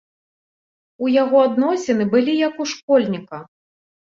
У 1.03 1.11
яго 1.23 1.37
адносіны 1.49 2.09
былі, 2.15 2.33
як 2.47 2.55
у 2.67 2.71
школьніка. 2.75 3.37